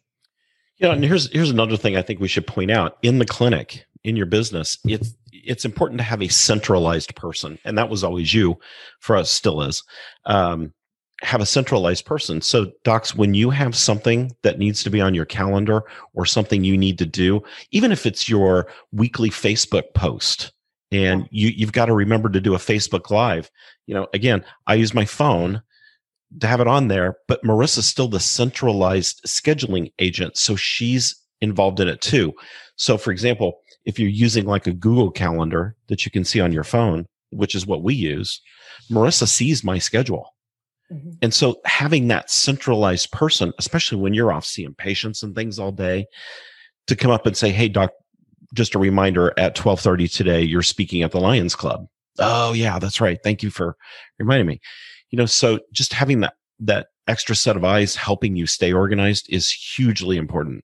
yeah, 0.78 0.92
and 0.92 1.04
here's 1.04 1.30
here's 1.32 1.50
another 1.50 1.76
thing 1.76 1.96
I 1.96 2.02
think 2.02 2.20
we 2.20 2.28
should 2.28 2.46
point 2.46 2.70
out 2.70 2.98
in 3.02 3.18
the 3.18 3.26
clinic 3.26 3.86
in 4.04 4.16
your 4.16 4.26
business. 4.26 4.78
It's 4.84 5.14
it's 5.32 5.64
important 5.64 5.98
to 5.98 6.04
have 6.04 6.22
a 6.22 6.28
centralized 6.28 7.14
person, 7.16 7.58
and 7.64 7.78
that 7.78 7.88
was 7.88 8.04
always 8.04 8.34
you. 8.34 8.58
For 9.00 9.16
us, 9.16 9.30
still 9.30 9.62
is. 9.62 9.82
Um, 10.24 10.72
have 11.22 11.40
a 11.40 11.46
centralized 11.46 12.04
person. 12.04 12.42
So, 12.42 12.72
docs, 12.84 13.14
when 13.14 13.32
you 13.32 13.48
have 13.50 13.74
something 13.74 14.36
that 14.42 14.58
needs 14.58 14.82
to 14.82 14.90
be 14.90 15.00
on 15.00 15.14
your 15.14 15.24
calendar 15.24 15.82
or 16.12 16.26
something 16.26 16.62
you 16.62 16.76
need 16.76 16.98
to 16.98 17.06
do, 17.06 17.42
even 17.70 17.90
if 17.90 18.04
it's 18.04 18.28
your 18.28 18.68
weekly 18.92 19.30
Facebook 19.30 19.94
post, 19.94 20.52
and 20.92 21.26
you, 21.30 21.48
you've 21.48 21.72
got 21.72 21.86
to 21.86 21.94
remember 21.94 22.28
to 22.28 22.40
do 22.40 22.54
a 22.54 22.58
Facebook 22.58 23.10
Live. 23.10 23.50
You 23.86 23.94
know, 23.94 24.06
again, 24.12 24.44
I 24.66 24.74
use 24.74 24.94
my 24.94 25.04
phone 25.04 25.62
to 26.40 26.46
have 26.46 26.60
it 26.60 26.66
on 26.66 26.88
there, 26.88 27.16
but 27.28 27.42
Marissa's 27.42 27.86
still 27.86 28.08
the 28.08 28.20
centralized 28.20 29.22
scheduling 29.26 29.92
agent. 29.98 30.36
So 30.36 30.56
she's 30.56 31.14
involved 31.40 31.80
in 31.80 31.88
it 31.88 32.00
too. 32.00 32.34
So, 32.76 32.98
for 32.98 33.10
example, 33.10 33.60
if 33.84 33.98
you're 33.98 34.08
using 34.08 34.46
like 34.46 34.66
a 34.66 34.72
Google 34.72 35.10
Calendar 35.10 35.76
that 35.88 36.04
you 36.04 36.10
can 36.10 36.24
see 36.24 36.40
on 36.40 36.52
your 36.52 36.64
phone, 36.64 37.06
which 37.30 37.54
is 37.54 37.66
what 37.66 37.82
we 37.82 37.94
use, 37.94 38.40
Marissa 38.90 39.26
sees 39.26 39.64
my 39.64 39.78
schedule. 39.78 40.34
Mm-hmm. 40.92 41.10
And 41.22 41.34
so 41.34 41.60
having 41.64 42.08
that 42.08 42.30
centralized 42.30 43.10
person, 43.12 43.52
especially 43.58 43.98
when 43.98 44.14
you're 44.14 44.32
off 44.32 44.44
seeing 44.44 44.74
patients 44.74 45.22
and 45.22 45.34
things 45.34 45.58
all 45.58 45.72
day, 45.72 46.06
to 46.86 46.96
come 46.96 47.10
up 47.10 47.26
and 47.26 47.36
say, 47.36 47.50
Hey, 47.50 47.68
doc, 47.68 47.90
just 48.54 48.74
a 48.74 48.78
reminder 48.78 49.30
at 49.36 49.58
1230 49.58 50.08
today, 50.08 50.42
you're 50.42 50.62
speaking 50.62 51.02
at 51.02 51.10
the 51.10 51.20
Lions 51.20 51.56
Club. 51.56 51.86
Oh 52.18 52.52
yeah, 52.52 52.78
that's 52.78 53.00
right. 53.00 53.18
Thank 53.22 53.42
you 53.42 53.50
for 53.50 53.76
reminding 54.18 54.46
me. 54.46 54.60
You 55.16 55.22
know, 55.22 55.26
so 55.26 55.60
just 55.72 55.94
having 55.94 56.20
that, 56.20 56.34
that 56.60 56.88
extra 57.08 57.34
set 57.34 57.56
of 57.56 57.64
eyes 57.64 57.96
helping 57.96 58.36
you 58.36 58.46
stay 58.46 58.70
organized 58.70 59.32
is 59.32 59.50
hugely 59.50 60.18
important. 60.18 60.62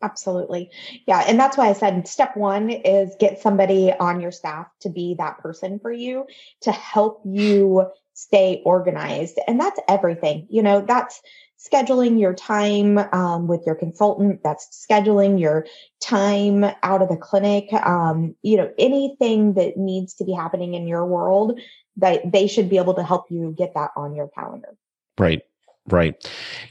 Absolutely. 0.00 0.70
Yeah. 1.06 1.22
And 1.28 1.38
that's 1.38 1.58
why 1.58 1.68
I 1.68 1.74
said 1.74 2.08
step 2.08 2.38
one 2.38 2.70
is 2.70 3.14
get 3.20 3.38
somebody 3.38 3.92
on 3.92 4.22
your 4.22 4.32
staff 4.32 4.68
to 4.80 4.88
be 4.88 5.14
that 5.18 5.36
person 5.40 5.78
for 5.78 5.92
you 5.92 6.24
to 6.62 6.72
help 6.72 7.20
you 7.26 7.84
stay 8.14 8.62
organized. 8.64 9.38
And 9.46 9.60
that's 9.60 9.78
everything. 9.90 10.46
You 10.48 10.62
know, 10.62 10.80
that's 10.80 11.20
scheduling 11.58 12.18
your 12.18 12.32
time 12.32 12.96
um, 13.12 13.46
with 13.46 13.60
your 13.66 13.74
consultant, 13.74 14.40
that's 14.42 14.86
scheduling 14.88 15.38
your 15.38 15.66
time 16.00 16.64
out 16.82 17.02
of 17.02 17.10
the 17.10 17.16
clinic. 17.18 17.70
Um, 17.74 18.36
you 18.40 18.56
know, 18.56 18.70
anything 18.78 19.52
that 19.54 19.76
needs 19.76 20.14
to 20.14 20.24
be 20.24 20.32
happening 20.32 20.72
in 20.72 20.86
your 20.86 21.04
world 21.04 21.60
that 21.96 22.30
they 22.30 22.46
should 22.46 22.68
be 22.68 22.78
able 22.78 22.94
to 22.94 23.02
help 23.02 23.30
you 23.30 23.54
get 23.56 23.74
that 23.74 23.90
on 23.96 24.14
your 24.14 24.28
calendar. 24.28 24.76
Right. 25.18 25.42
Right. 25.88 26.14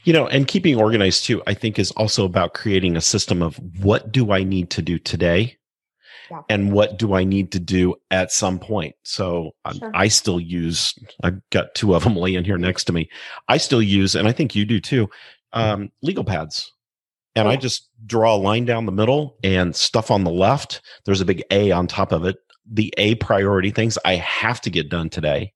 You 0.04 0.12
know, 0.12 0.26
and 0.26 0.46
keeping 0.46 0.78
organized 0.78 1.24
too, 1.24 1.42
I 1.46 1.54
think 1.54 1.78
is 1.78 1.90
also 1.92 2.26
about 2.26 2.52
creating 2.52 2.96
a 2.96 3.00
system 3.00 3.42
of 3.42 3.58
what 3.80 4.12
do 4.12 4.30
I 4.30 4.44
need 4.44 4.68
to 4.70 4.82
do 4.82 4.98
today 4.98 5.56
yeah. 6.30 6.42
and 6.50 6.70
what 6.70 6.98
do 6.98 7.14
I 7.14 7.24
need 7.24 7.50
to 7.52 7.58
do 7.58 7.94
at 8.10 8.30
some 8.30 8.58
point. 8.58 8.94
So 9.04 9.52
sure. 9.72 9.90
I, 9.94 10.02
I 10.02 10.08
still 10.08 10.38
use, 10.38 10.94
I've 11.22 11.40
got 11.48 11.74
two 11.74 11.94
of 11.94 12.04
them 12.04 12.14
laying 12.14 12.44
here 12.44 12.58
next 12.58 12.84
to 12.84 12.92
me. 12.92 13.08
I 13.48 13.56
still 13.56 13.80
use, 13.80 14.14
and 14.14 14.28
I 14.28 14.32
think 14.32 14.54
you 14.54 14.66
do 14.66 14.80
too, 14.80 15.08
um, 15.54 15.90
legal 16.02 16.24
pads. 16.24 16.70
And 17.34 17.48
I 17.48 17.56
just 17.56 17.90
draw 18.06 18.34
a 18.34 18.38
line 18.38 18.64
down 18.64 18.86
the 18.86 18.92
middle 18.92 19.36
and 19.44 19.76
stuff 19.76 20.10
on 20.10 20.24
the 20.24 20.30
left. 20.30 20.80
There's 21.04 21.20
a 21.20 21.26
big 21.26 21.42
A 21.50 21.70
on 21.70 21.86
top 21.86 22.12
of 22.12 22.24
it. 22.24 22.36
The 22.70 22.92
A 22.98 23.14
priority 23.16 23.70
things 23.70 23.98
I 24.04 24.16
have 24.16 24.60
to 24.62 24.70
get 24.70 24.88
done 24.88 25.08
today 25.08 25.52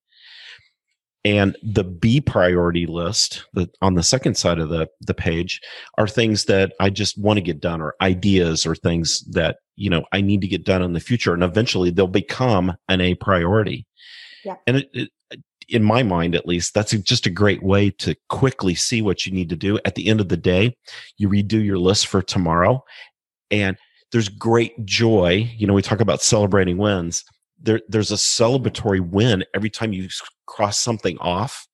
and 1.25 1.57
the 1.63 1.85
B 1.85 2.21
priority 2.21 2.87
list 2.87 3.45
the, 3.53 3.69
on 3.83 3.95
the 3.95 4.03
second 4.03 4.37
side 4.37 4.59
of 4.59 4.71
the, 4.71 4.89
the 5.01 5.15
page 5.15 5.61
are 5.99 6.09
things 6.09 6.47
that 6.47 6.73
I 6.81 6.89
just 6.89 7.19
want 7.19 7.37
to 7.37 7.43
get 7.43 7.61
done 7.61 7.83
or 7.83 7.95
ideas 8.01 8.65
or 8.65 8.75
things 8.75 9.21
that, 9.33 9.59
you 9.77 9.91
know, 9.91 10.05
I 10.13 10.23
need 10.23 10.41
to 10.41 10.49
get 10.49 10.65
done 10.65 10.83
in 10.83 10.95
the 10.95 11.01
future. 11.01 11.35
And 11.35 11.43
eventually 11.43 11.91
they'll 11.91 12.07
become 12.07 12.75
an 12.89 13.01
A 13.03 13.15
priority. 13.17 13.87
Yeah. 14.45 14.57
And 14.67 14.79
it, 14.79 14.91
it, 14.95 15.11
in 15.69 15.85
my 15.85 16.03
mind, 16.03 16.35
at 16.35 16.47
least, 16.47 16.75
that's 16.75 16.93
just 16.93 17.27
a 17.27 17.31
great 17.31 17.63
way 17.63 17.91
to 17.91 18.17
quickly 18.29 18.75
see 18.75 19.03
what 19.03 19.25
you 19.25 19.33
need 19.33 19.51
to 19.51 19.57
do. 19.57 19.79
At 19.85 19.95
the 19.95 20.09
end 20.09 20.21
of 20.21 20.29
the 20.29 20.37
day, 20.37 20.75
you 21.17 21.29
redo 21.29 21.65
your 21.65 21.79
list 21.79 22.07
for 22.07 22.23
tomorrow 22.23 22.83
and 23.51 23.77
there's 24.13 24.29
great 24.29 24.85
joy. 24.85 25.51
You 25.57 25.67
know, 25.67 25.75
we 25.75 25.83
talk 25.83 26.01
about 26.01 26.23
celebrating 26.23 26.77
wins. 26.77 27.25
There 27.61 27.81
there's 27.89 28.11
a 28.11 28.17
celebratory 28.17 29.01
win 29.01 29.45
every 29.55 29.71
time 29.71 29.93
you 29.93 30.09
cross 30.47 30.81
something 30.81 31.19
off 31.19 31.67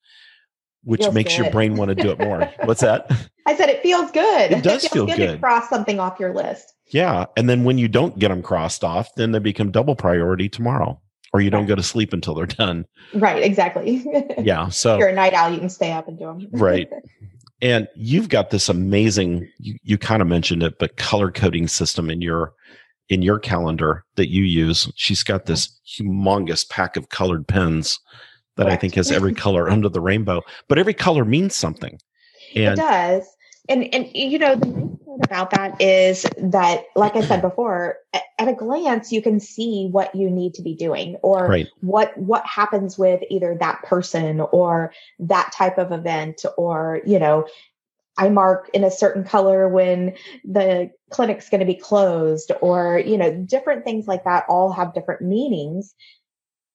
which 0.87 1.03
feels 1.03 1.15
makes 1.15 1.37
good. 1.37 1.43
your 1.43 1.51
brain 1.51 1.75
want 1.75 1.89
to 1.89 1.97
do 1.97 2.11
it 2.11 2.19
more. 2.21 2.49
What's 2.65 2.81
that? 2.81 3.11
I 3.45 3.57
said 3.57 3.69
it 3.69 3.83
feels 3.83 4.11
good. 4.13 4.53
It 4.53 4.63
does 4.63 4.85
it 4.85 4.93
feel 4.93 5.05
good, 5.05 5.17
good. 5.17 5.33
to 5.33 5.39
cross 5.39 5.69
something 5.69 5.99
off 5.99 6.19
your 6.21 6.33
list. 6.33 6.73
Yeah 6.93 7.27
and 7.37 7.51
then 7.51 7.65
when 7.65 7.77
you 7.77 7.89
don't 7.89 8.19
get 8.19 8.29
them 8.29 8.41
crossed 8.41 8.85
off 8.85 9.09
then 9.17 9.33
they 9.33 9.41
become 9.41 9.73
double 9.73 9.97
priority 9.97 10.49
tomorrow 10.49 11.01
or 11.33 11.41
you 11.41 11.51
don't 11.51 11.67
go 11.67 11.75
to 11.75 11.83
sleep 11.83 12.13
until 12.13 12.35
they're 12.35 12.47
done. 12.47 12.87
Right 13.15 13.43
exactly. 13.43 14.05
Yeah 14.39 14.69
so 14.69 14.95
if 14.95 15.01
you're 15.01 15.09
a 15.09 15.15
night 15.15 15.35
owl 15.35 15.51
you 15.51 15.59
can 15.59 15.69
stay 15.69 15.91
up 15.91 16.07
and 16.07 16.17
do 16.17 16.27
them 16.27 16.49
right 16.53 16.89
and 17.63 17.89
you've 17.97 18.29
got 18.29 18.51
this 18.51 18.69
amazing 18.69 19.49
you, 19.59 19.77
you 19.83 19.99
kind 19.99 20.23
of 20.23 20.29
mentioned 20.29 20.63
it 20.63 20.79
but 20.79 20.97
color 20.97 21.31
coding 21.31 21.69
system 21.69 22.11
in 22.11 22.21
your 22.21 22.53
in 23.09 23.23
your 23.23 23.39
calendar 23.39 24.05
that 24.17 24.31
you 24.31 24.43
use. 24.43 24.91
She's 24.97 25.23
got 25.23 25.47
this 25.47 25.79
humongous 25.87 26.69
pack 26.69 26.97
of 26.97 27.09
colored 27.09 27.47
pens 27.47 28.01
that 28.57 28.65
Correct. 28.65 28.79
I 28.79 28.81
think 28.81 28.95
has 28.95 29.13
every 29.13 29.35
color 29.35 29.69
under 29.71 29.89
the 29.89 30.01
rainbow, 30.01 30.43
but 30.69 30.79
every 30.79 30.95
color 30.95 31.25
means 31.25 31.55
something. 31.55 31.99
And 32.55 32.79
it 32.79 32.83
does. 32.83 33.27
And 33.69 33.93
and 33.95 34.11
you 34.15 34.39
know 34.39 34.55
the 34.55 34.67
nice 34.67 34.97
part 35.05 35.21
about 35.25 35.51
that 35.51 35.81
is 35.81 36.27
that, 36.39 36.85
like 36.95 37.17
I 37.17 37.23
said 37.23 37.43
before, 37.43 37.97
at, 38.13 38.23
a 38.39 38.53
glance 38.53 39.13
you 39.13 39.23
can 39.23 39.41
see 39.41 39.89
what 39.91 40.15
you 40.15 40.31
need 40.31 40.55
to 40.55 40.63
be 40.63 40.75
doing, 40.75 41.17
or 41.17 41.49
right. 41.49 41.69
what 41.81 42.17
what 42.17 42.47
happens 42.47 42.97
with 42.97 43.23
either 43.29 43.57
that 43.59 43.83
person 43.83 44.41
or 44.41 44.93
that 45.19 45.53
type 45.53 45.79
of 45.79 45.91
event, 45.91 46.45
or 46.57 47.01
you 47.05 47.19
know 47.19 47.47
I 48.19 48.29
mark 48.29 48.71
in 48.73 48.85
a 48.85 48.91
certain 48.91 49.25
color 49.25 49.69
when 49.69 50.15
the 50.45 50.91
clinic's 51.11 51.49
going 51.49 51.61
to 51.61 51.67
be 51.67 51.75
closed 51.75 52.51
or, 52.61 52.99
you 52.99 53.19
know, 53.19 53.33
different 53.33 53.85
things 53.85 54.09
like 54.09 54.25
that 54.25 54.45
all 54.49 54.73
have 54.73 54.95
different 54.95 55.23
meanings. 55.23 55.95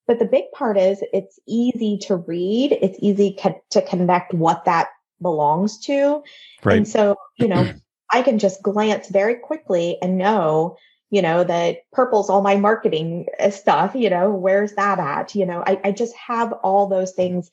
But 0.07 0.19
the 0.19 0.25
big 0.25 0.45
part 0.53 0.77
is 0.77 1.03
it's 1.13 1.39
easy 1.47 1.97
to 2.03 2.17
read. 2.17 2.77
It's 2.81 2.97
easy 3.01 3.37
co- 3.41 3.61
to 3.71 3.81
connect 3.81 4.33
what 4.33 4.65
that 4.65 4.89
belongs 5.21 5.77
to. 5.79 6.23
Right. 6.63 6.77
And 6.77 6.87
so, 6.87 7.15
you 7.37 7.47
know, 7.47 7.71
I 8.11 8.21
can 8.21 8.39
just 8.39 8.61
glance 8.61 9.07
very 9.07 9.35
quickly 9.35 9.97
and 10.01 10.17
know, 10.17 10.77
you 11.09 11.21
know, 11.21 11.43
that 11.43 11.79
purple's 11.91 12.29
all 12.29 12.41
my 12.41 12.55
marketing 12.55 13.27
uh, 13.39 13.49
stuff, 13.49 13.95
you 13.95 14.09
know, 14.09 14.31
where's 14.31 14.73
that 14.73 14.99
at? 14.99 15.35
You 15.35 15.45
know, 15.45 15.63
I, 15.65 15.79
I 15.83 15.91
just 15.91 16.15
have 16.15 16.53
all 16.63 16.87
those 16.87 17.11
things 17.11 17.51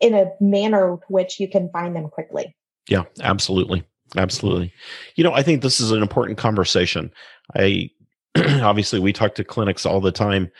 in 0.00 0.14
a 0.14 0.30
manner 0.40 0.98
which 1.08 1.40
you 1.40 1.48
can 1.48 1.70
find 1.70 1.94
them 1.94 2.08
quickly. 2.08 2.56
Yeah, 2.88 3.04
absolutely. 3.20 3.84
Absolutely. 4.16 4.72
You 5.16 5.24
know, 5.24 5.32
I 5.32 5.42
think 5.42 5.62
this 5.62 5.80
is 5.80 5.90
an 5.90 6.02
important 6.02 6.38
conversation. 6.38 7.12
I 7.54 7.90
obviously 8.36 9.00
we 9.00 9.12
talk 9.12 9.34
to 9.34 9.44
clinics 9.44 9.84
all 9.84 10.00
the 10.00 10.12
time. 10.12 10.50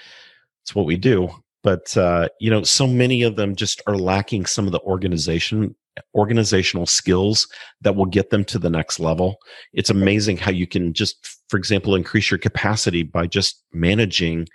It's 0.63 0.75
what 0.75 0.87
we 0.87 0.97
do. 0.97 1.31
But 1.63 1.97
uh, 1.97 2.29
you 2.41 2.51
know, 2.51 2.63
so 2.63 2.87
many 2.87 3.23
of 3.23 3.37
them 3.37 3.57
just 3.57 3.83
are 3.87 3.97
lacking 3.97 4.47
some 4.47 4.67
of 4.67 4.73
the 4.73 4.81
organization 4.81 5.75
organizational 6.14 6.87
skills 6.87 7.49
that 7.81 7.97
will 7.97 8.07
get 8.07 8.31
them 8.31 8.45
to 8.45 8.59
the 8.59 8.71
next 8.71 9.00
level. 9.00 9.37
It's 9.73 9.90
amazing 9.90 10.37
how 10.38 10.50
you 10.50 10.67
can 10.67 10.93
just, 10.93 11.28
for 11.49 11.57
example, 11.57 11.95
increase 11.95 12.31
your 12.31 12.38
capacity 12.38 13.02
by 13.02 13.26
just 13.26 13.62
managing 13.73 14.47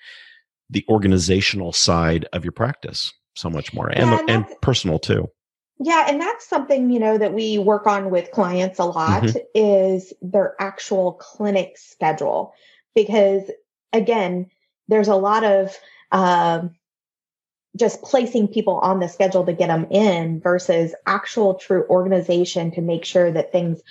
the 0.69 0.85
organizational 0.89 1.73
side 1.73 2.25
of 2.33 2.43
your 2.43 2.51
practice 2.51 3.11
so 3.35 3.49
much 3.49 3.73
more 3.73 3.89
and, 3.89 4.09
yeah, 4.09 4.21
and 4.27 4.45
personal 4.61 4.99
too. 4.99 5.27
Yeah, 5.79 6.05
and 6.07 6.21
that's 6.21 6.47
something, 6.47 6.91
you 6.91 6.99
know, 6.99 7.17
that 7.17 7.33
we 7.33 7.57
work 7.57 7.87
on 7.87 8.09
with 8.09 8.31
clients 8.31 8.79
a 8.79 8.85
lot 8.85 9.23
mm-hmm. 9.23 9.39
is 9.55 10.13
their 10.21 10.55
actual 10.59 11.13
clinic 11.13 11.77
schedule 11.77 12.53
because 12.95 13.49
again, 13.91 14.47
there's 14.87 15.07
a 15.07 15.15
lot 15.15 15.43
of 15.43 15.77
um, 16.11 16.75
just 17.75 18.01
placing 18.01 18.47
people 18.47 18.77
on 18.79 18.99
the 18.99 19.07
schedule 19.07 19.45
to 19.45 19.53
get 19.53 19.67
them 19.67 19.87
in 19.89 20.39
versus 20.39 20.93
actual 21.05 21.55
true 21.55 21.85
organization 21.89 22.71
to 22.71 22.81
make 22.81 23.03
sure 23.03 23.31
that 23.31 23.51
things 23.51 23.81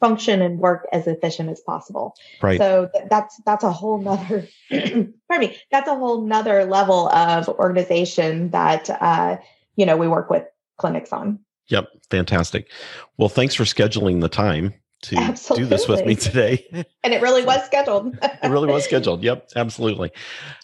function 0.00 0.40
and 0.40 0.58
work 0.58 0.86
as 0.92 1.06
efficient 1.06 1.50
as 1.50 1.60
possible. 1.60 2.14
Right. 2.42 2.58
So 2.58 2.88
th- 2.92 3.06
that's 3.08 3.40
that's 3.44 3.64
a 3.64 3.72
whole 3.72 4.00
nother 4.00 4.48
pardon 4.70 5.14
me, 5.38 5.56
that's 5.70 5.88
a 5.88 5.94
whole 5.94 6.26
nother 6.26 6.64
level 6.64 7.08
of 7.08 7.48
organization 7.48 8.50
that 8.50 8.88
uh, 8.90 9.38
you 9.76 9.86
know 9.86 9.96
we 9.96 10.08
work 10.08 10.30
with 10.30 10.44
clinics 10.78 11.12
on. 11.12 11.40
Yep, 11.68 11.88
fantastic. 12.10 12.68
Well, 13.16 13.28
thanks 13.28 13.54
for 13.54 13.64
scheduling 13.64 14.20
the 14.20 14.28
time 14.28 14.74
to 15.02 15.16
absolutely. 15.16 15.64
do 15.64 15.68
this 15.70 15.88
with 15.88 16.04
me 16.04 16.14
today. 16.14 16.66
and 17.04 17.14
it 17.14 17.22
really 17.22 17.44
was 17.44 17.64
scheduled. 17.64 18.18
it 18.22 18.48
really 18.48 18.68
was 18.68 18.84
scheduled. 18.84 19.22
Yep, 19.22 19.50
absolutely. 19.56 20.10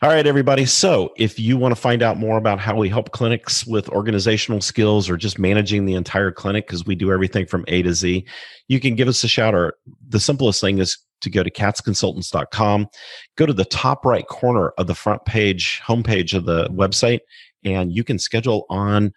All 0.03 0.11
right, 0.11 0.27
everybody. 0.27 0.67
So, 0.67 1.13
if 1.17 1.39
you 1.39 1.57
want 1.57 1.75
to 1.75 1.81
find 1.81 2.03
out 2.03 2.19
more 2.19 2.37
about 2.37 2.59
how 2.59 2.77
we 2.77 2.89
help 2.89 3.13
clinics 3.13 3.67
with 3.67 3.89
organizational 3.91 4.61
skills 4.61 5.09
or 5.09 5.17
just 5.17 5.39
managing 5.39 5.87
the 5.87 5.95
entire 5.95 6.31
clinic, 6.31 6.67
because 6.67 6.85
we 6.85 6.95
do 6.95 7.13
everything 7.13 7.47
from 7.47 7.65
A 7.69 7.83
to 7.83 7.95
Z, 7.95 8.27
you 8.69 8.81
can 8.81 8.95
give 8.95 9.09
us 9.09 9.25
a 9.25 9.29
shout. 9.29 9.55
Or 9.55 9.75
the 10.09 10.21
simplest 10.21 10.61
thing 10.61 10.79
is 10.79 10.99
to 11.23 11.31
go 11.31 11.43
to 11.43 11.51
katzconsultants.com, 11.51 12.89
go 13.37 13.47
to 13.47 13.53
the 13.53 13.65
top 13.65 14.05
right 14.05 14.27
corner 14.27 14.71
of 14.79 14.87
the 14.87 14.95
front 14.95 15.25
page, 15.25 15.81
homepage 15.87 16.35
of 16.35 16.45
the 16.45 16.69
website, 16.69 17.21
and 17.65 17.93
you 17.93 18.05
can 18.05 18.19
schedule 18.19 18.67
on 18.69 19.13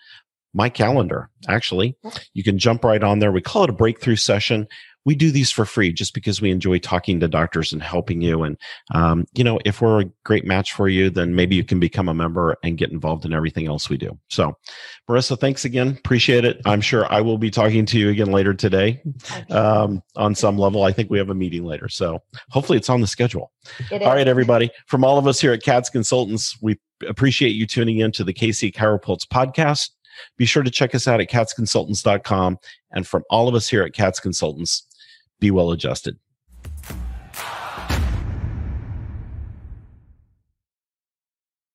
my 0.53 0.69
calendar. 0.69 1.29
Actually, 1.47 1.95
you 2.33 2.43
can 2.43 2.57
jump 2.57 2.83
right 2.83 3.03
on 3.03 3.19
there. 3.19 3.31
We 3.31 3.41
call 3.41 3.63
it 3.63 3.69
a 3.69 3.73
breakthrough 3.73 4.15
session 4.15 4.67
we 5.05 5.15
do 5.15 5.31
these 5.31 5.51
for 5.51 5.65
free 5.65 5.91
just 5.93 6.13
because 6.13 6.41
we 6.41 6.51
enjoy 6.51 6.79
talking 6.79 7.19
to 7.19 7.27
doctors 7.27 7.71
and 7.71 7.81
helping 7.81 8.21
you. 8.21 8.43
And, 8.43 8.57
um, 8.93 9.25
you 9.33 9.43
know, 9.43 9.59
if 9.65 9.81
we're 9.81 10.01
a 10.01 10.11
great 10.25 10.45
match 10.45 10.73
for 10.73 10.87
you, 10.87 11.09
then 11.09 11.35
maybe 11.35 11.55
you 11.55 11.63
can 11.63 11.79
become 11.79 12.09
a 12.09 12.13
member 12.13 12.57
and 12.63 12.77
get 12.77 12.91
involved 12.91 13.25
in 13.25 13.33
everything 13.33 13.67
else 13.67 13.89
we 13.89 13.97
do. 13.97 14.17
So, 14.29 14.57
Marissa, 15.09 15.39
thanks 15.39 15.65
again. 15.65 15.89
Appreciate 15.89 16.45
it. 16.45 16.61
I'm 16.65 16.81
sure 16.81 17.11
I 17.11 17.21
will 17.21 17.37
be 17.37 17.49
talking 17.49 17.85
to 17.87 17.99
you 17.99 18.09
again 18.09 18.31
later 18.31 18.53
today 18.53 19.01
um, 19.49 20.03
on 20.15 20.35
some 20.35 20.57
level. 20.57 20.83
I 20.83 20.91
think 20.91 21.09
we 21.09 21.17
have 21.17 21.29
a 21.29 21.35
meeting 21.35 21.63
later. 21.63 21.87
So, 21.87 22.21
hopefully, 22.49 22.77
it's 22.77 22.89
on 22.89 23.01
the 23.01 23.07
schedule. 23.07 23.51
All 23.91 23.99
right, 23.99 24.27
everybody. 24.27 24.69
From 24.87 25.03
all 25.03 25.17
of 25.17 25.27
us 25.27 25.39
here 25.39 25.53
at 25.53 25.63
Katz 25.63 25.89
Consultants, 25.89 26.57
we 26.61 26.77
appreciate 27.07 27.49
you 27.49 27.65
tuning 27.65 27.99
in 27.99 28.11
to 28.13 28.23
the 28.23 28.33
KC 28.33 28.73
Chiropulse 28.73 29.25
podcast. 29.31 29.91
Be 30.37 30.45
sure 30.45 30.63
to 30.63 30.71
check 30.71 30.93
us 30.93 31.07
out 31.07 31.21
at 31.21 31.29
katzconsultants.com. 31.29 32.59
And 32.91 33.07
from 33.07 33.23
all 33.29 33.47
of 33.47 33.55
us 33.55 33.69
here 33.69 33.83
at 33.83 33.93
Katz 33.93 34.19
Consultants, 34.19 34.85
be 35.39 35.51
well 35.51 35.71
adjusted. 35.71 36.17